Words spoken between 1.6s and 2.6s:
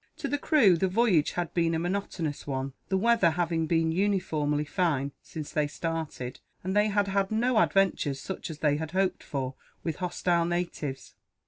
a monotonous